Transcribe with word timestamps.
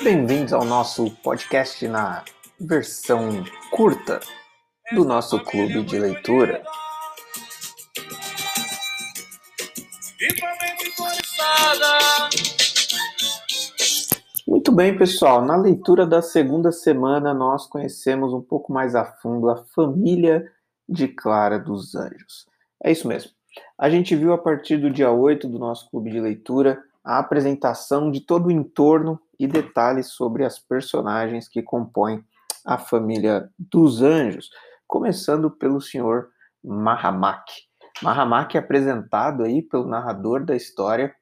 Bem-vindos 0.00 0.52
ao 0.52 0.64
nosso 0.64 1.10
podcast 1.24 1.86
na 1.88 2.24
versão 2.60 3.44
curta 3.72 4.20
do 4.94 5.04
nosso 5.04 5.40
clube 5.40 5.82
de 5.82 5.98
leitura. 5.98 6.62
Muito 14.46 14.70
bem, 14.70 14.96
pessoal. 14.96 15.44
Na 15.44 15.56
leitura 15.56 16.06
da 16.06 16.22
segunda 16.22 16.70
semana, 16.70 17.34
nós 17.34 17.66
conhecemos 17.66 18.32
um 18.32 18.40
pouco 18.40 18.72
mais 18.72 18.94
a 18.94 19.04
fundo 19.04 19.50
a 19.50 19.64
família 19.74 20.48
de 20.88 21.08
Clara 21.08 21.58
dos 21.58 21.96
Anjos. 21.96 22.46
É 22.84 22.92
isso 22.92 23.08
mesmo. 23.08 23.32
A 23.76 23.90
gente 23.90 24.14
viu 24.14 24.32
a 24.32 24.38
partir 24.38 24.76
do 24.76 24.90
dia 24.90 25.10
8 25.10 25.48
do 25.48 25.58
nosso 25.58 25.90
clube 25.90 26.12
de 26.12 26.20
leitura 26.20 26.80
a 27.02 27.18
apresentação 27.18 28.12
de 28.12 28.20
todo 28.20 28.46
o 28.46 28.50
entorno 28.52 29.20
e 29.38 29.46
detalhes 29.46 30.08
sobre 30.08 30.44
as 30.44 30.58
personagens 30.58 31.48
que 31.48 31.62
compõem 31.62 32.24
a 32.64 32.76
família 32.76 33.48
dos 33.58 34.02
anjos, 34.02 34.50
começando 34.86 35.50
pelo 35.50 35.80
senhor 35.80 36.28
Mahamak. 36.62 37.50
Mahamak 38.02 38.56
é 38.56 38.60
apresentado 38.60 39.42
aí 39.42 39.62
pelo 39.62 39.86
narrador 39.86 40.44
da 40.44 40.54
história 40.54 41.14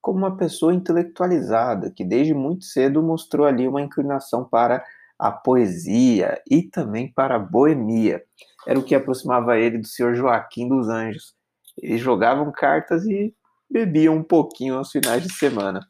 como 0.00 0.18
uma 0.18 0.36
pessoa 0.36 0.74
intelectualizada, 0.74 1.90
que 1.90 2.04
desde 2.04 2.34
muito 2.34 2.64
cedo 2.64 3.02
mostrou 3.02 3.46
ali 3.46 3.68
uma 3.68 3.80
inclinação 3.80 4.44
para 4.44 4.84
a 5.18 5.30
poesia 5.30 6.42
e 6.50 6.62
também 6.62 7.12
para 7.12 7.36
a 7.36 7.38
boemia. 7.38 8.22
Era 8.66 8.78
o 8.78 8.82
que 8.82 8.94
aproximava 8.94 9.56
ele 9.56 9.78
do 9.78 9.86
senhor 9.86 10.14
Joaquim 10.14 10.68
dos 10.68 10.88
Anjos. 10.88 11.34
Eles 11.80 12.00
jogavam 12.00 12.50
cartas 12.50 13.04
e 13.06 13.32
bebiam 13.70 14.16
um 14.16 14.22
pouquinho 14.22 14.76
aos 14.76 14.90
finais 14.90 15.22
de 15.22 15.32
semana. 15.32 15.80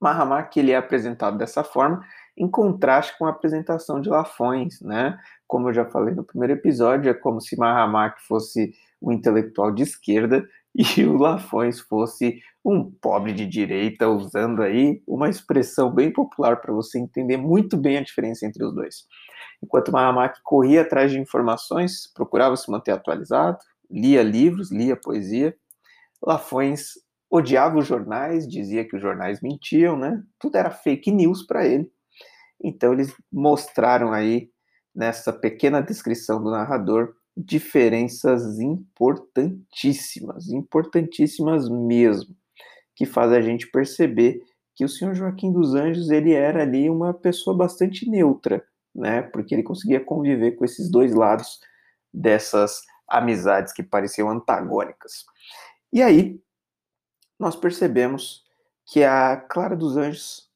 Mahamak 0.00 0.58
ele 0.58 0.72
é 0.72 0.76
apresentado 0.76 1.36
dessa 1.36 1.64
forma, 1.64 2.04
em 2.36 2.48
contraste 2.48 3.16
com 3.18 3.26
a 3.26 3.30
apresentação 3.30 4.00
de 4.00 4.08
Lafões, 4.08 4.80
né? 4.80 5.18
Como 5.46 5.68
eu 5.68 5.74
já 5.74 5.84
falei 5.84 6.14
no 6.14 6.22
primeiro 6.22 6.52
episódio, 6.52 7.10
é 7.10 7.14
como 7.14 7.40
se 7.40 7.56
Mahamak 7.58 8.22
fosse 8.22 8.72
um 9.02 9.10
intelectual 9.10 9.72
de 9.72 9.82
esquerda 9.82 10.48
e 10.74 11.04
o 11.04 11.16
Lafões 11.16 11.80
fosse 11.80 12.40
um 12.64 12.90
pobre 12.90 13.32
de 13.32 13.46
direita, 13.46 14.08
usando 14.08 14.62
aí 14.62 15.02
uma 15.06 15.28
expressão 15.28 15.92
bem 15.92 16.12
popular 16.12 16.60
para 16.60 16.72
você 16.72 16.98
entender 16.98 17.36
muito 17.36 17.76
bem 17.76 17.98
a 17.98 18.02
diferença 18.02 18.46
entre 18.46 18.64
os 18.64 18.74
dois. 18.74 19.06
Enquanto 19.62 19.90
Mahamak 19.90 20.40
corria 20.42 20.82
atrás 20.82 21.10
de 21.10 21.18
informações, 21.18 22.12
procurava 22.14 22.56
se 22.56 22.70
manter 22.70 22.92
atualizado, 22.92 23.58
lia 23.90 24.22
livros, 24.22 24.70
lia 24.70 24.96
poesia, 24.96 25.56
Lafões 26.22 26.92
odiava 27.30 27.78
os 27.78 27.86
jornais, 27.86 28.48
dizia 28.48 28.84
que 28.84 28.96
os 28.96 29.02
jornais 29.02 29.40
mentiam, 29.40 29.96
né? 29.96 30.22
Tudo 30.38 30.56
era 30.56 30.70
fake 30.70 31.10
news 31.10 31.46
para 31.46 31.66
ele. 31.66 31.90
Então 32.62 32.92
eles 32.92 33.14
mostraram 33.32 34.12
aí 34.12 34.50
nessa 34.94 35.32
pequena 35.32 35.80
descrição 35.80 36.42
do 36.42 36.50
narrador 36.50 37.14
diferenças 37.36 38.58
importantíssimas, 38.58 40.48
importantíssimas 40.48 41.68
mesmo, 41.68 42.34
que 42.96 43.06
faz 43.06 43.32
a 43.32 43.40
gente 43.40 43.70
perceber 43.70 44.42
que 44.74 44.84
o 44.84 44.88
senhor 44.88 45.14
Joaquim 45.14 45.52
dos 45.52 45.74
Anjos 45.74 46.10
ele 46.10 46.32
era 46.32 46.62
ali 46.62 46.90
uma 46.90 47.14
pessoa 47.14 47.56
bastante 47.56 48.08
neutra, 48.10 48.64
né? 48.94 49.22
Porque 49.22 49.54
ele 49.54 49.62
conseguia 49.62 50.00
conviver 50.00 50.52
com 50.52 50.64
esses 50.64 50.90
dois 50.90 51.14
lados 51.14 51.60
dessas 52.12 52.80
amizades 53.08 53.72
que 53.72 53.82
pareciam 53.82 54.28
antagônicas. 54.28 55.24
E 55.92 56.02
aí, 56.02 56.40
nós 57.38 57.54
percebemos 57.54 58.44
que 58.86 59.04
a 59.04 59.36
Clara 59.36 59.76
dos 59.76 59.96
Anjos 59.96 60.48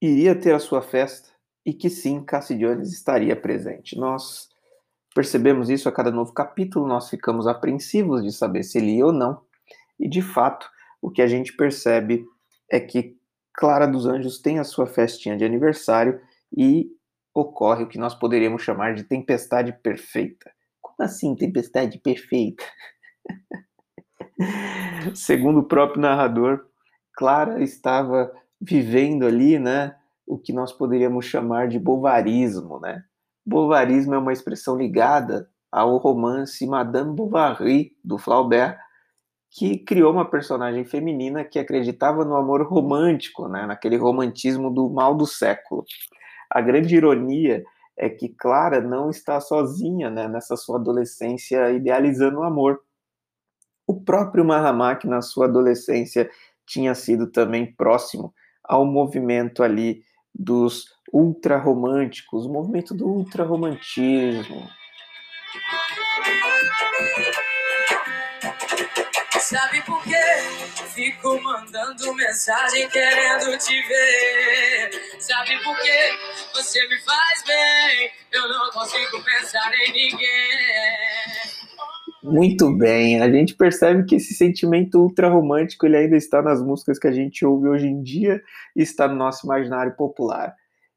iria 0.00 0.34
ter 0.34 0.54
a 0.54 0.58
sua 0.58 0.82
festa 0.82 1.30
e 1.64 1.72
que 1.72 1.88
sim, 1.88 2.22
Cassidiones 2.24 2.92
estaria 2.92 3.34
presente. 3.36 3.96
Nós 3.96 4.48
percebemos 5.14 5.68
isso 5.70 5.88
a 5.88 5.92
cada 5.92 6.10
novo 6.10 6.32
capítulo, 6.32 6.86
nós 6.86 7.08
ficamos 7.08 7.46
apreensivos 7.46 8.22
de 8.22 8.32
saber 8.32 8.62
se 8.62 8.78
ele 8.78 8.96
ia 8.96 9.06
ou 9.06 9.12
não, 9.12 9.42
e 9.98 10.08
de 10.08 10.22
fato, 10.22 10.68
o 11.00 11.10
que 11.10 11.22
a 11.22 11.26
gente 11.26 11.52
percebe 11.54 12.24
é 12.70 12.80
que 12.80 13.16
Clara 13.54 13.86
dos 13.86 14.06
Anjos 14.06 14.38
tem 14.38 14.58
a 14.58 14.64
sua 14.64 14.86
festinha 14.86 15.36
de 15.36 15.44
aniversário 15.44 16.20
e 16.56 16.90
ocorre 17.34 17.84
o 17.84 17.88
que 17.88 17.98
nós 17.98 18.14
poderíamos 18.14 18.62
chamar 18.62 18.94
de 18.94 19.04
tempestade 19.04 19.72
perfeita. 19.82 20.50
Como 20.80 20.96
assim, 21.00 21.34
tempestade 21.34 21.98
perfeita? 21.98 22.64
Segundo 25.14 25.60
o 25.60 25.64
próprio 25.64 26.00
narrador, 26.00 26.64
Clara 27.14 27.62
estava 27.62 28.32
vivendo 28.60 29.26
ali, 29.26 29.58
né, 29.58 29.94
o 30.26 30.38
que 30.38 30.52
nós 30.52 30.72
poderíamos 30.72 31.26
chamar 31.26 31.68
de 31.68 31.78
bovarismo, 31.78 32.78
né? 32.80 33.02
Bovarismo 33.44 34.14
é 34.14 34.18
uma 34.18 34.32
expressão 34.32 34.76
ligada 34.76 35.48
ao 35.70 35.96
romance 35.96 36.64
Madame 36.66 37.14
Bovary 37.14 37.92
do 38.04 38.18
Flaubert, 38.18 38.78
que 39.50 39.78
criou 39.78 40.12
uma 40.12 40.24
personagem 40.24 40.84
feminina 40.84 41.44
que 41.44 41.58
acreditava 41.58 42.24
no 42.24 42.36
amor 42.36 42.62
romântico, 42.62 43.48
né, 43.48 43.66
naquele 43.66 43.96
romantismo 43.96 44.72
do 44.72 44.88
mal 44.88 45.14
do 45.14 45.26
século. 45.26 45.84
A 46.50 46.60
grande 46.60 46.94
ironia 46.94 47.62
é 47.96 48.08
que 48.08 48.28
Clara 48.28 48.80
não 48.80 49.10
está 49.10 49.40
sozinha 49.40 50.10
né, 50.10 50.28
nessa 50.28 50.56
sua 50.56 50.78
adolescência 50.78 51.70
idealizando 51.70 52.38
o 52.38 52.42
amor. 52.42 52.80
O 53.86 54.00
próprio 54.00 54.44
Mahamak, 54.44 55.06
na 55.06 55.20
sua 55.22 55.46
adolescência, 55.46 56.30
tinha 56.66 56.94
sido 56.94 57.26
também 57.26 57.72
próximo 57.72 58.34
ao 58.62 58.84
movimento 58.84 59.62
ali 59.62 60.04
dos 60.34 60.86
ultrarromânticos, 61.12 62.46
o 62.46 62.52
movimento 62.52 62.94
do 62.94 63.06
ultrarromantismo. 63.06 64.68
Sabe 69.38 69.82
por 69.82 70.02
quê? 70.04 70.14
Fico 70.94 71.42
mandando 71.42 72.14
mensagem 72.14 72.88
querendo 72.88 73.58
te 73.58 73.82
ver. 73.82 74.90
Sabe 75.18 75.62
por 75.62 75.78
quê? 75.80 76.18
Você 76.54 76.86
me 76.88 76.98
faz 77.00 77.44
bem. 77.46 78.10
Eu 78.30 78.48
não 78.48 78.70
consigo 78.70 79.22
pensar 79.22 79.70
em 79.74 79.92
ninguém. 79.92 81.11
Muito 82.22 82.70
bem, 82.70 83.20
a 83.20 83.28
gente 83.28 83.56
percebe 83.56 84.04
que 84.04 84.14
esse 84.14 84.32
sentimento 84.34 85.00
ultra 85.00 85.28
romântico 85.28 85.86
ele 85.86 85.96
ainda 85.96 86.16
está 86.16 86.40
nas 86.40 86.62
músicas 86.62 86.96
que 86.96 87.08
a 87.08 87.12
gente 87.12 87.44
ouve 87.44 87.68
hoje 87.68 87.88
em 87.88 88.00
dia 88.00 88.40
e 88.76 88.82
está 88.82 89.08
no 89.08 89.16
nosso 89.16 89.44
imaginário 89.44 89.96
popular. 89.96 90.54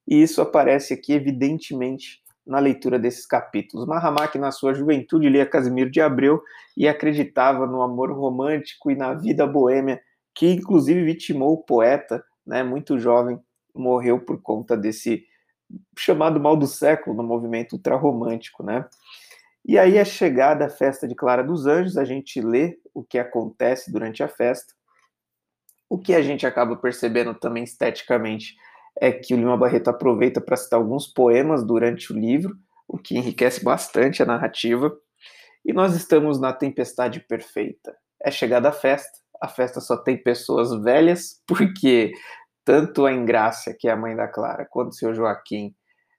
E 0.08 0.22
isso 0.22 0.40
aparece 0.40 0.94
aqui 0.94 1.14
evidentemente 1.14 2.22
na 2.46 2.60
leitura 2.60 3.00
desses 3.00 3.26
capítulos. 3.26 3.88
Mahamak, 3.88 4.38
na 4.38 4.52
sua 4.52 4.76
juventude, 4.76 5.28
lia 5.28 5.48
Casimiro 5.48 5.90
de 5.90 6.00
Abreu 6.00 6.44
e 6.78 6.88
acreditava 6.88 7.66
no 7.66 7.82
amor 7.82 8.12
romântico 8.12 8.92
e 8.92 8.96
na 8.96 9.16
vida 9.16 9.48
boêmia, 9.48 10.00
que 10.34 10.52
inclusive 10.52 11.04
vitimou 11.04 11.54
o 11.54 11.64
poeta, 11.64 12.24
né, 12.46 12.62
muito 12.62 13.00
jovem, 13.00 13.40
morreu 13.74 14.20
por 14.20 14.40
conta 14.40 14.78
desse 14.78 15.24
chamado 15.98 16.40
mal 16.40 16.56
do 16.56 16.68
século 16.68 17.16
no 17.16 17.24
movimento 17.24 17.74
ultrarromântico, 17.74 18.64
né? 18.64 18.86
E 19.68 19.80
aí 19.80 19.98
é 19.98 20.06
chegada 20.06 20.68
a 20.68 20.70
festa 20.70 21.08
de 21.08 21.16
Clara 21.16 21.44
dos 21.44 21.66
Anjos, 21.66 21.98
a 21.98 22.06
gente 22.06 22.40
lê 22.40 22.78
o 22.94 23.04
que 23.04 23.18
acontece 23.18 23.92
durante 23.92 24.22
a 24.22 24.28
festa. 24.28 24.76
O 25.90 25.98
que 25.98 26.14
a 26.14 26.22
gente 26.22 26.46
acaba 26.46 26.76
percebendo 26.76 27.34
também 27.34 27.64
esteticamente 27.64 28.56
é 29.02 29.12
que 29.12 29.34
o 29.34 29.38
Lima 29.38 29.58
Barreto 29.58 29.90
aproveita 29.90 30.40
para 30.40 30.56
citar 30.56 30.80
alguns 30.80 31.08
poemas 31.08 31.66
durante 31.66 32.14
o 32.14 32.16
livro, 32.16 32.56
o 32.88 33.00
que 33.00 33.18
enriquece 33.18 33.64
bastante 33.64 34.22
a 34.22 34.26
narrativa. 34.26 34.96
E 35.66 35.74
nós 35.74 35.96
estamos 35.96 36.40
na 36.40 36.54
tempestade 36.54 37.20
perfeita. 37.22 37.98
É 38.22 38.30
chegada 38.30 38.70
a 38.70 38.72
festa, 38.72 39.18
a 39.42 39.48
festa 39.48 39.82
só 39.82 39.98
tem 39.98 40.16
pessoas 40.16 40.80
velhas, 40.84 41.42
porque 41.48 42.14
tanto 42.64 43.04
a 43.04 43.12
Ingrácia, 43.12 43.76
que 43.78 43.88
é 43.88 43.92
a 43.92 43.98
mãe 43.98 44.16
da 44.16 44.28
Clara, 44.28 44.68
quanto 44.70 44.90
o 44.90 44.96
seu 44.96 45.12
Joaquim 45.12 45.76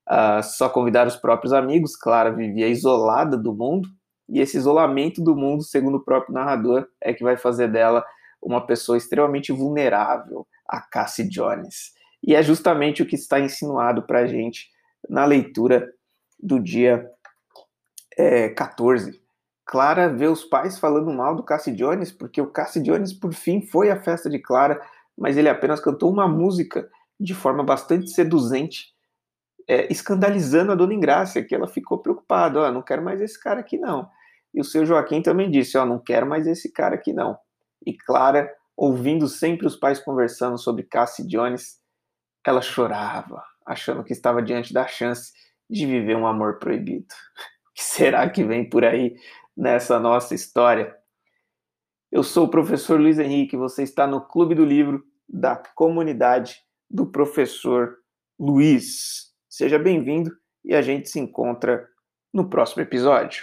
uh, 0.08 0.43
só 0.43 0.69
convidar 0.69 1.06
os 1.06 1.17
próprios 1.17 1.53
amigos. 1.53 1.97
Clara 1.97 2.31
vivia 2.31 2.69
isolada 2.69 3.37
do 3.37 3.55
mundo, 3.55 3.88
e 4.29 4.41
esse 4.41 4.56
isolamento 4.56 5.23
do 5.23 5.37
mundo, 5.37 5.62
segundo 5.62 5.97
o 5.97 6.05
próprio 6.05 6.35
narrador, 6.35 6.87
é 7.00 7.12
que 7.12 7.23
vai 7.23 7.37
fazer 7.37 7.70
dela 7.70 8.05
uma 8.43 8.67
pessoa 8.67 8.99
extremamente 8.99 9.53
vulnerável 9.53 10.47
a 10.69 10.81
Cassie 10.81 11.29
Jones. 11.29 11.93
E 12.23 12.35
é 12.35 12.43
justamente 12.43 13.03
o 13.03 13.06
que 13.06 13.14
está 13.14 13.38
insinuado 13.38 14.03
para 14.03 14.20
a 14.20 14.26
gente 14.26 14.69
na 15.08 15.25
leitura 15.25 15.88
do 16.41 16.61
dia 16.61 17.08
é, 18.17 18.49
14. 18.49 19.20
Clara 19.64 20.08
vê 20.08 20.26
os 20.26 20.44
pais 20.44 20.79
falando 20.79 21.12
mal 21.12 21.35
do 21.35 21.43
Cassie 21.43 21.75
Jones, 21.75 22.12
porque 22.12 22.41
o 22.41 22.50
Cassie 22.50 22.82
Jones, 22.82 23.12
por 23.12 23.32
fim, 23.32 23.61
foi 23.61 23.91
à 23.91 24.00
festa 24.00 24.31
de 24.31 24.38
Clara, 24.38 24.81
mas 25.17 25.37
ele 25.37 25.49
apenas 25.49 25.81
cantou 25.81 26.11
uma 26.11 26.29
música 26.29 26.88
de 27.19 27.35
forma 27.35 27.64
bastante 27.64 28.11
seduzente 28.11 28.95
é, 29.69 29.91
escandalizando 29.93 30.73
a 30.73 30.75
dona 30.75 30.95
Ingrácia, 30.95 31.45
que 31.45 31.55
ela 31.55 31.67
ficou 31.67 31.99
preocupada, 31.99 32.61
ó, 32.61 32.71
não 32.71 32.83
quero 32.83 33.03
mais 33.03 33.21
esse 33.21 33.39
cara 33.41 33.61
aqui 33.61 33.79
não. 33.79 34.09
E 34.55 34.61
o 34.61 34.65
seu 34.65 34.87
Joaquim 34.87 35.21
também 35.21 35.51
disse, 35.51 35.77
ó, 35.77 35.85
não 35.85 35.99
quero 35.99 36.27
mais 36.27 36.47
esse 36.47 36.73
cara 36.73 36.95
aqui 36.95 37.13
não. 37.13 37.37
E 37.85 37.93
Clara, 37.95 38.51
ouvindo 38.77 39.29
sempre 39.29 39.67
os 39.67 39.77
pais 39.77 39.99
conversando 39.99 40.57
sobre 40.57 40.85
Cassie 40.85 41.27
Jones, 41.27 41.79
ela 42.45 42.63
chorava, 42.63 43.43
achando 43.67 44.05
que 44.05 44.13
estava 44.13 44.41
diante 44.41 44.73
da 44.73 44.87
chance 44.87 45.33
de 45.69 45.85
viver 45.85 46.17
um 46.17 46.27
amor 46.27 46.59
proibido. 46.59 47.07
O 47.67 47.77
que 47.77 47.85
será 47.85 48.31
que 48.31 48.43
vem 48.43 48.67
por 48.67 48.87
aí 48.87 49.15
nessa 49.55 50.01
nossa 50.01 50.35
história? 50.35 50.97
Eu 52.11 52.23
sou 52.23 52.47
o 52.47 52.51
professor 52.51 52.99
Luiz 52.99 53.19
Henrique, 53.19 53.55
você 53.55 53.83
está 53.83 54.07
no 54.07 54.23
Clube 54.23 54.55
do 54.55 54.65
Livro 54.65 55.05
da 55.29 55.57
comunidade 55.75 56.63
do 56.89 57.05
professor 57.05 57.99
Luiz. 58.41 59.36
Seja 59.56 59.79
bem-vindo 59.79 60.31
e 60.62 60.75
a 60.75 60.82
gente 60.82 61.08
se 61.08 61.19
encontra 61.19 61.88
no 62.31 62.50
próximo 62.50 62.82
episódio. 62.82 63.43